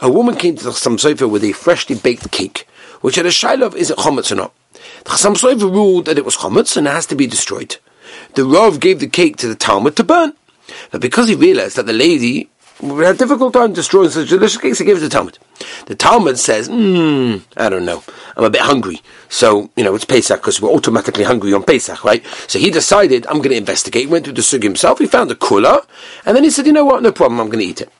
A 0.00 0.10
woman 0.10 0.36
came 0.36 0.56
to 0.56 0.64
the 0.64 0.70
Chassam 0.70 0.98
Sofer 0.98 1.28
with 1.28 1.42
a 1.42 1.52
freshly 1.52 1.96
baked 1.96 2.30
cake, 2.30 2.68
which 3.00 3.16
had 3.16 3.26
a 3.26 3.30
shiloh 3.30 3.74
is 3.74 3.90
it 3.90 3.98
chometz 3.98 4.30
or 4.30 4.36
not. 4.36 4.52
The 5.04 5.10
Chassam 5.10 5.34
Sofer 5.34 5.70
ruled 5.72 6.06
that 6.06 6.18
it 6.18 6.24
was 6.24 6.36
chometz 6.36 6.76
and 6.76 6.86
it 6.86 6.90
has 6.90 7.06
to 7.06 7.14
be 7.14 7.26
destroyed. 7.26 7.76
The 8.34 8.44
Rav 8.44 8.80
gave 8.80 9.00
the 9.00 9.08
cake 9.08 9.36
to 9.38 9.48
the 9.48 9.54
Talmud 9.54 9.96
to 9.96 10.04
burn. 10.04 10.34
But 10.90 11.00
because 11.00 11.28
he 11.28 11.34
realized 11.34 11.76
that 11.76 11.86
the 11.86 11.92
lady 11.92 12.48
would 12.80 13.04
have 13.04 13.16
a 13.16 13.18
difficult 13.18 13.52
time 13.52 13.72
destroying 13.72 14.10
such 14.10 14.28
delicious 14.28 14.60
cake, 14.60 14.76
he 14.76 14.84
gave 14.84 14.96
it 14.96 15.00
to 15.00 15.08
the 15.08 15.10
Talmud. 15.10 15.38
The 15.86 15.94
Talmud 15.94 16.38
says, 16.38 16.68
hmm, 16.68 17.36
I 17.56 17.68
don't 17.68 17.84
know. 17.84 18.02
I'm 18.36 18.44
a 18.44 18.50
bit 18.50 18.62
hungry. 18.62 19.02
So, 19.28 19.70
you 19.76 19.84
know, 19.84 19.94
it's 19.94 20.04
Pesach 20.04 20.40
because 20.40 20.60
we're 20.60 20.70
automatically 20.70 21.24
hungry 21.24 21.52
on 21.52 21.62
Pesach, 21.62 22.04
right? 22.04 22.24
So 22.46 22.58
he 22.58 22.70
decided, 22.70 23.26
I'm 23.26 23.38
going 23.38 23.50
to 23.50 23.56
investigate. 23.56 24.08
Went 24.08 24.24
to 24.26 24.32
the 24.32 24.42
Sug 24.42 24.62
himself. 24.62 24.98
He 24.98 25.06
found 25.06 25.30
a 25.30 25.34
kula. 25.34 25.86
And 26.24 26.36
then 26.36 26.44
he 26.44 26.50
said, 26.50 26.66
you 26.66 26.72
know 26.72 26.84
what? 26.84 27.02
No 27.02 27.12
problem. 27.12 27.40
I'm 27.40 27.48
going 27.48 27.60
to 27.60 27.66
eat 27.66 27.80
it. 27.80 27.92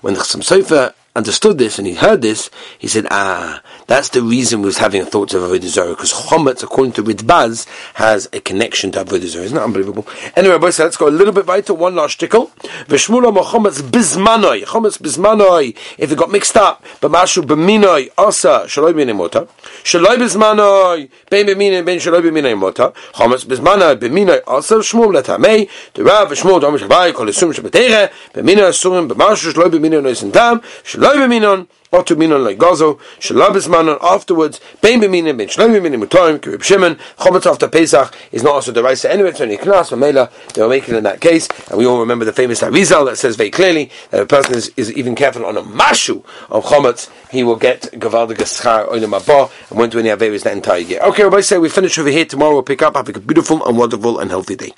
When 0.00 0.14
the 0.14 0.20
Chassam 0.20 0.42
Sofer 0.42 0.94
understood 1.14 1.58
this 1.58 1.78
and 1.78 1.86
he 1.86 1.94
heard 1.94 2.22
this, 2.22 2.50
he 2.78 2.88
said, 2.88 3.06
ah, 3.10 3.62
that's 3.86 4.08
the 4.10 4.22
reason 4.22 4.60
we 4.60 4.66
was 4.66 4.78
having 4.78 5.04
thoughts 5.04 5.34
of 5.34 5.42
Avodah 5.42 5.62
Zarah, 5.64 5.90
because 5.90 6.12
Chometz, 6.12 6.62
according 6.62 6.92
to 6.92 7.02
Ridbaz, 7.02 7.66
has 7.94 8.28
a 8.32 8.40
connection 8.40 8.90
to 8.92 9.04
Avodah 9.04 9.26
Zarah. 9.26 9.44
Isn't 9.44 9.56
that 9.56 9.64
unbelievable? 9.64 10.06
Anyway, 10.36 10.56
boys, 10.56 10.78
let's 10.78 10.96
go 10.96 11.08
a 11.08 11.10
little 11.10 11.34
bit 11.34 11.46
weiter, 11.46 11.74
one 11.74 11.94
last 11.94 12.18
tickle. 12.18 12.46
V'shmula 12.86 13.30
Chometz 13.44 13.82
bizmanoi, 13.82 14.64
Chometz 14.64 14.98
bizmanoi, 14.98 15.76
if 15.98 16.10
it 16.10 16.16
got 16.16 16.30
mixed 16.30 16.56
up, 16.56 16.82
b'mashu 17.00 17.42
b'minoi, 17.42 18.10
asa, 18.16 18.64
shaloi 18.66 18.94
b'minoi 18.94 19.16
mota, 19.16 19.46
shaloi 19.84 20.16
bizmanoi, 20.16 21.10
ben 21.28 21.46
b'minoi, 21.46 21.84
ben 21.84 21.98
shaloi 21.98 22.22
b'minoi 22.22 22.58
mota, 22.58 22.92
Chometz 23.12 23.44
bizmanoi, 23.44 23.96
b'minoi, 23.96 24.40
asa, 24.46 24.76
shmul 24.76 25.12
letamei, 25.12 25.68
the 25.92 26.02
Rav, 26.02 26.30
v'shmul, 26.30 26.60
domish 26.60 26.88
havai, 26.88 27.12
kol 27.12 27.26
esum 27.26 27.52
shabatere, 27.52 28.10
b'minoi 28.32 28.70
asurim, 28.70 29.08
b'mashu, 29.08 29.52
shaloi 29.52 29.68
b'minoi 29.68 30.02
noisin 30.02 30.32
tam, 30.32 30.62
shaloi 31.02 31.26
b'minon, 31.26 31.68
Otu 31.92 32.16
minon 32.16 32.42
like 32.42 32.58
Gazo, 32.58 32.98
Shalabis 33.18 33.68
manon 33.68 33.98
afterwards, 34.00 34.60
Bein 34.80 35.00
b'minim, 35.00 35.36
Ben 35.36 35.48
Shloim 35.48 35.78
b'minim, 35.78 36.04
Utoim, 36.04 36.38
Kirib 36.38 36.62
Shimon, 36.62 36.96
Chometz 37.18 37.50
after 37.50 37.68
Pesach 37.68 38.14
is 38.32 38.42
not 38.42 38.54
also 38.54 38.72
the 38.72 38.82
Raisa 38.82 39.12
anyway, 39.12 39.30
it's 39.30 39.40
only 39.40 39.58
Knas, 39.58 39.90
Mamela, 39.90 40.30
they 40.54 40.62
were 40.62 40.68
making 40.68 40.94
in 40.94 41.04
that 41.04 41.20
case, 41.20 41.48
and 41.68 41.78
we 41.78 41.86
all 41.86 42.00
remember 42.00 42.24
the 42.24 42.32
famous 42.32 42.62
Arizal 42.62 43.04
that 43.06 43.16
says 43.18 43.36
very 43.36 43.50
clearly 43.50 43.90
that 44.10 44.22
a 44.22 44.26
person 44.26 44.54
is, 44.54 44.72
is 44.76 44.92
even 44.92 45.14
careful 45.14 45.44
on 45.44 45.56
a 45.56 45.62
Mashu 45.62 46.24
of 46.50 46.64
Chometz, 46.64 47.10
he 47.30 47.42
will 47.42 47.56
get 47.56 47.82
Gavaldig 47.92 48.36
Schar 48.36 48.88
Oilam 48.88 49.20
Abba, 49.20 49.52
and 49.68 49.78
won't 49.78 49.92
do 49.92 49.98
any 49.98 50.08
Averis 50.08 50.44
that 50.44 50.54
entire 50.54 50.78
year. 50.78 51.00
Okay, 51.00 51.22
everybody 51.22 51.42
say 51.42 51.58
we 51.58 51.68
finish 51.68 51.98
over 51.98 52.08
here, 52.08 52.24
tomorrow. 52.24 52.52
We'll 52.52 52.62
pick 52.62 52.82
up, 52.82 52.96
have 52.96 53.08
a 53.08 53.20
beautiful 53.20 53.66
and 53.66 53.76
wonderful 53.76 54.18
and 54.18 54.30
healthy 54.30 54.56
day. 54.56 54.72